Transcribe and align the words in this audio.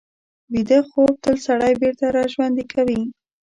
ویده 0.53 0.79
خوب 0.89 1.11
تل 1.23 1.37
سړی 1.47 1.73
بېرته 1.81 2.05
راژوندي 2.17 2.65
کوي 2.73 3.01